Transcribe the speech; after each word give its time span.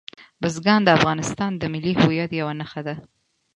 بزګان 0.41 0.81
د 0.83 0.89
افغانستان 0.97 1.51
د 1.57 1.63
ملي 1.73 1.93
هویت 2.01 2.31
یوه 2.39 2.53
نښه 2.59 2.81
ده. 2.87 2.95